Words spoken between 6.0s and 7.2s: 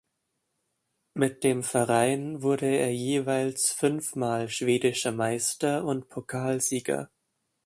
Pokalsieger.